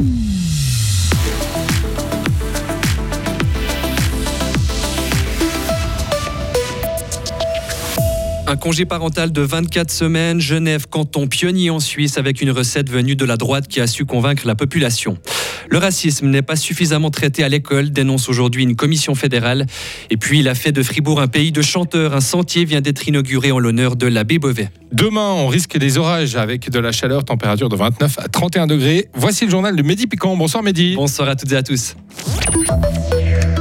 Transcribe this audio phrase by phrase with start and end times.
[0.00, 0.29] Mm-hmm.
[8.50, 13.14] Un congé parental de 24 semaines, Genève, canton pionnier en Suisse, avec une recette venue
[13.14, 15.16] de la droite qui a su convaincre la population.
[15.68, 19.66] Le racisme n'est pas suffisamment traité à l'école, dénonce aujourd'hui une commission fédérale.
[20.10, 22.12] Et puis, il a fait de Fribourg un pays de chanteurs.
[22.12, 24.70] Un sentier vient d'être inauguré en l'honneur de l'abbé Beauvais.
[24.90, 29.10] Demain, on risque des orages avec de la chaleur, température de 29 à 31 degrés.
[29.14, 30.36] Voici le journal de Mehdi Piquant.
[30.36, 30.96] Bonsoir Mehdi.
[30.96, 31.94] Bonsoir à toutes et à tous.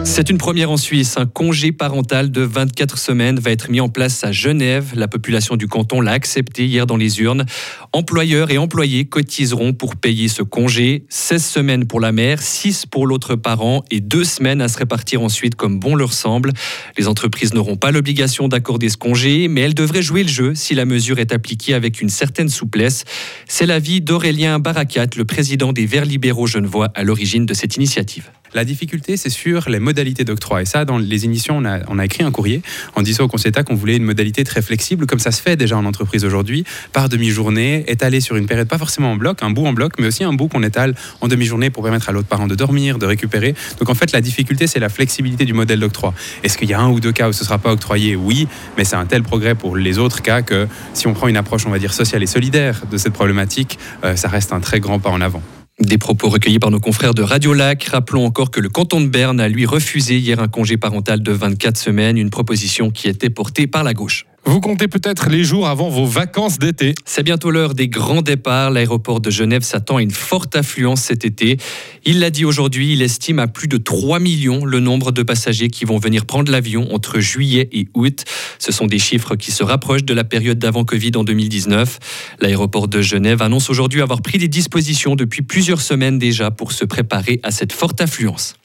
[0.04, 1.16] C'est une première en Suisse.
[1.18, 4.92] Un congé parental de 24 semaines va être mis en place à Genève.
[4.96, 7.46] La population du canton l'a accepté hier dans les urnes.
[7.94, 11.06] Employeurs et employés cotiseront pour payer ce congé.
[11.10, 15.22] 16 semaines pour la mère, 6 pour l'autre parent et 2 semaines à se répartir
[15.22, 16.52] ensuite comme bon leur semble.
[16.98, 20.76] Les entreprises n'auront pas l'obligation d'accorder ce congé, mais elles devraient jouer le jeu si
[20.76, 23.06] la mesure est appliquée avec une certaine souplesse.
[23.48, 28.30] C'est l'avis d'Aurélien Barakat, le président des Verts libéraux genevois, à l'origine de cette initiative.
[28.54, 30.62] La difficulté, c'est sur les modalités d'octroi.
[30.62, 32.62] Et ça, dans les a, on a écrit un courrier
[32.96, 35.56] en disant au Conseil d'État qu'on voulait une modalité très flexible, comme ça se fait
[35.56, 39.52] déjà en entreprise aujourd'hui, par demi-journée, étalée sur une période pas forcément en bloc, un
[39.52, 42.28] bout en bloc, mais aussi un bout qu'on étale en demi-journée pour permettre à l'autre
[42.28, 43.54] parent de dormir, de récupérer.
[43.80, 46.14] Donc en fait, la difficulté, c'est la flexibilité du modèle d'octroi.
[46.44, 48.16] Est-ce qu'il y a un ou deux cas où ce ne sera pas octroyé?
[48.16, 48.48] Oui,
[48.78, 51.66] mais c'est un tel progrès pour les autres cas que si on prend une approche,
[51.66, 55.00] on va dire, sociale et solidaire de cette problématique, euh, ça reste un très grand
[55.00, 55.42] pas en avant.
[55.80, 57.86] Des propos recueillis par nos confrères de Radio Lac.
[57.86, 61.32] Rappelons encore que le canton de Berne a lui refusé hier un congé parental de
[61.32, 64.26] 24 semaines, une proposition qui était portée par la gauche.
[64.50, 66.96] Vous comptez peut-être les jours avant vos vacances d'été.
[67.06, 68.72] C'est bientôt l'heure des grands départs.
[68.72, 71.58] L'aéroport de Genève s'attend à une forte affluence cet été.
[72.04, 75.68] Il l'a dit aujourd'hui, il estime à plus de 3 millions le nombre de passagers
[75.68, 78.24] qui vont venir prendre l'avion entre juillet et août.
[78.58, 82.00] Ce sont des chiffres qui se rapprochent de la période d'avant Covid en 2019.
[82.42, 86.86] L'aéroport de Genève annonce aujourd'hui avoir pris des dispositions depuis plusieurs semaines déjà pour se
[86.86, 88.59] préparer à cette forte affluence.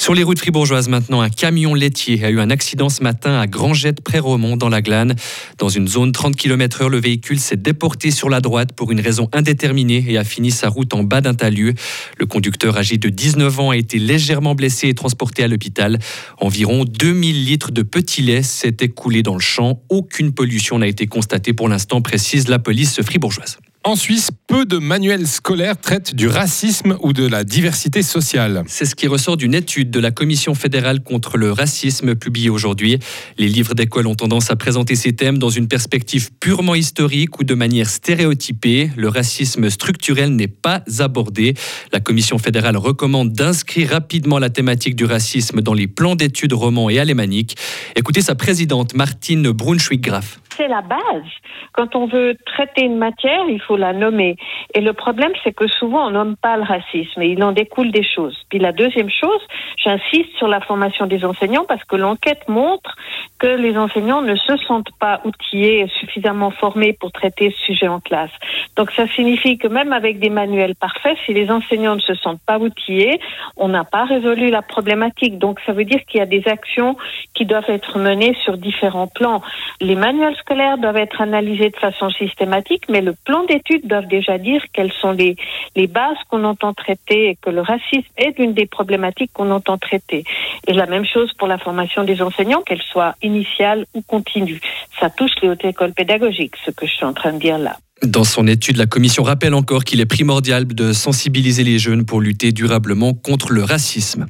[0.00, 3.48] Sur les routes fribourgeoises maintenant, un camion laitier a eu un accident ce matin à
[3.48, 5.16] Grangette près Romont dans la Glane.
[5.58, 9.28] Dans une zone 30 km/h, le véhicule s'est déporté sur la droite pour une raison
[9.32, 11.74] indéterminée et a fini sa route en bas d'un talus.
[12.16, 15.98] Le conducteur âgé de 19 ans a été légèrement blessé et transporté à l'hôpital.
[16.40, 19.82] Environ 2000 litres de petit lait s'étaient coulés dans le champ.
[19.88, 23.58] Aucune pollution n'a été constatée pour l'instant, précise la police fribourgeoise.
[23.88, 28.62] En Suisse, peu de manuels scolaires traitent du racisme ou de la diversité sociale.
[28.66, 32.98] C'est ce qui ressort d'une étude de la Commission fédérale contre le racisme publiée aujourd'hui.
[33.38, 37.44] Les livres d'école ont tendance à présenter ces thèmes dans une perspective purement historique ou
[37.44, 38.90] de manière stéréotypée.
[38.94, 41.54] Le racisme structurel n'est pas abordé.
[41.90, 46.90] La Commission fédérale recommande d'inscrire rapidement la thématique du racisme dans les plans d'études romans
[46.90, 47.56] et alémaniques.
[47.96, 51.30] Écoutez sa présidente Martine Brunschwig-Graf c'est la base.
[51.72, 54.36] Quand on veut traiter une matière, il faut la nommer.
[54.74, 57.92] Et le problème, c'est que souvent, on nomme pas le racisme et il en découle
[57.92, 58.36] des choses.
[58.50, 59.40] Puis la deuxième chose,
[59.76, 62.96] j'insiste sur la formation des enseignants parce que l'enquête montre
[63.38, 67.88] que les enseignants ne se sentent pas outillés et suffisamment formés pour traiter ce sujet
[67.88, 68.30] en classe.
[68.76, 72.42] Donc ça signifie que même avec des manuels parfaits, si les enseignants ne se sentent
[72.46, 73.20] pas outillés,
[73.56, 75.38] on n'a pas résolu la problématique.
[75.38, 76.96] Donc ça veut dire qu'il y a des actions
[77.34, 79.40] qui doivent être menées sur différents plans.
[79.80, 84.38] Les manuels scolaires doivent être analysés de façon systématique, mais le plan d'études doit déjà
[84.38, 85.36] dire quelles sont les,
[85.76, 89.78] les bases qu'on entend traiter et que le racisme est une des problématiques qu'on entend
[89.78, 90.24] traiter.
[90.66, 94.60] Et la même chose pour la formation des enseignants, qu'elle soit initiale ou continue.
[95.00, 97.76] Ça touche les hautes écoles pédagogiques, ce que je suis en train de dire là.
[98.04, 102.20] Dans son étude, la Commission rappelle encore qu'il est primordial de sensibiliser les jeunes pour
[102.20, 104.26] lutter durablement contre le racisme.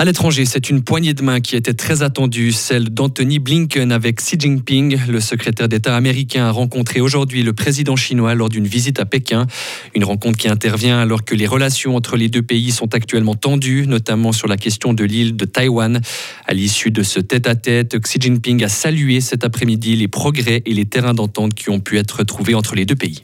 [0.00, 4.16] À l'étranger, c'est une poignée de main qui était très attendue, celle d'Anthony Blinken avec
[4.16, 4.98] Xi Jinping.
[5.06, 9.46] Le secrétaire d'État américain a rencontré aujourd'hui le président chinois lors d'une visite à Pékin.
[9.94, 13.86] Une rencontre qui intervient alors que les relations entre les deux pays sont actuellement tendues,
[13.86, 16.00] notamment sur la question de l'île de Taïwan.
[16.46, 20.86] À l'issue de ce tête-à-tête, Xi Jinping a salué cet après-midi les progrès et les
[20.86, 23.22] terrains d'entente qui ont pu être trouvés entre les deux pays.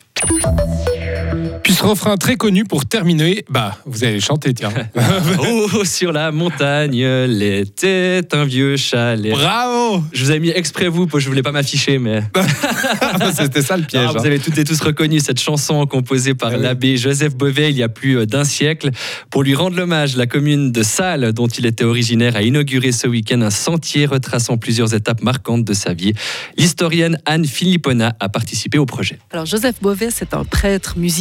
[1.62, 4.72] Puis ce refrain très connu pour terminer, bah, vous allez chanter, tiens.
[5.38, 9.32] oh, sur la montagne, l'été un vieux chalet.
[9.32, 12.22] Bravo Je vous ai mis exprès vous, parce que je voulais pas m'afficher, mais.
[13.36, 14.10] C'était ça le piège.
[14.10, 14.24] vous hein.
[14.24, 16.62] avez toutes et tous reconnu cette chanson composée par Ah oui.
[16.62, 18.90] l'abbé Joseph Beauvais il y a plus euh, d'un siècle.
[19.30, 23.08] Pour lui rendre l'hommage, la commune de Salles, dont il était originaire, a inauguré ce
[23.08, 26.12] week-end un sentier retraçant plusieurs étapes marquantes de sa vie.
[26.56, 29.18] L'historienne Anne Philippona a participé au projet.
[29.32, 31.15] Alors Joseph Beauvais, c'est un prêtre musicien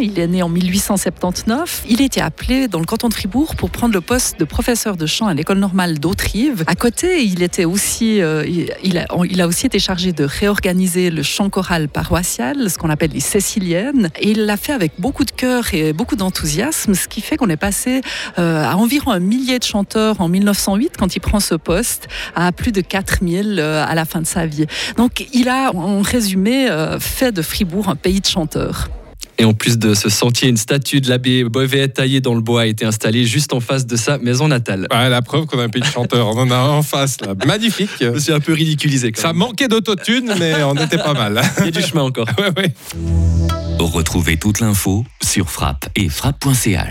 [0.00, 1.82] Il est né en 1879.
[1.88, 5.06] Il était appelé dans le canton de Fribourg pour prendre le poste de professeur de
[5.06, 6.62] chant à l'école normale d'Autrive.
[6.68, 11.50] À côté, il était aussi, euh, il, a, aussi été chargé de réorganiser le chant
[11.50, 14.10] choral paroissial, ce qu'on appelle les Céciliennes.
[14.20, 17.50] Et il l'a fait avec beaucoup de cœur et beaucoup d'enthousiasme, ce qui fait qu'on
[17.50, 18.02] est passé
[18.38, 22.06] euh, à environ un millier de chanteurs en 1908 quand il prend ce poste,
[22.36, 24.66] à plus de 4000 euh, à la fin de sa vie.
[24.96, 26.68] Donc il a, en résumé,
[27.00, 28.88] fait de Fribourg un pays de chanteurs.
[29.40, 32.60] Et en plus de ce sentier, une statue de l'abbé Beauvais taillée dans le bois
[32.60, 34.86] a été installée juste en face de sa maison natale.
[34.90, 36.28] la preuve qu'on a un pays de chanteurs.
[36.28, 37.28] On en a un en face, là.
[37.46, 37.88] Magnifique.
[38.00, 39.12] Je suis un peu ridiculisé.
[39.16, 41.40] Ça manquait d'autotune, mais on était pas mal.
[41.60, 42.26] Il y a du chemin encore.
[42.38, 42.74] ouais, ouais.
[43.78, 46.88] Retrouvez toute l'info sur frappe et frappe.ch.